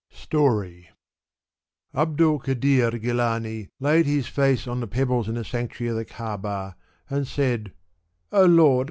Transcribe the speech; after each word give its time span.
Story. 0.09 0.89
Abdu'l 1.93 2.39
Kadir 2.39 2.89
Gilani^ 2.89 3.69
laid 3.79 4.07
his 4.07 4.25
&ce 4.25 4.67
on 4.67 4.79
the 4.79 4.87
pebbles 4.87 5.29
in 5.29 5.35
the 5.35 5.45
sanctuary 5.45 5.91
of 5.91 5.97
the 5.97 6.05
Kaba, 6.05 6.75
and 7.07 7.27
said," 7.27 7.71
O 8.31 8.45
Lord 8.45 8.79